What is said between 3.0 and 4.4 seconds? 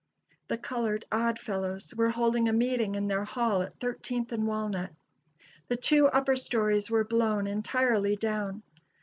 their hall at Thirteenth